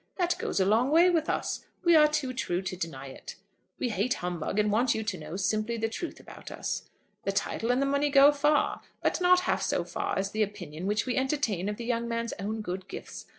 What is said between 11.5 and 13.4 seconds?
of the young man's own good gifts.